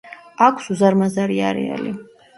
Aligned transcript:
აქვს 0.45 0.71
უზარმაზარი 0.75 1.37
არეალი. 1.51 1.95